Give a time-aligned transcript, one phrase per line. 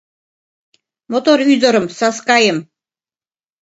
[1.11, 2.57] Мотор ӱдырым, Саскайым.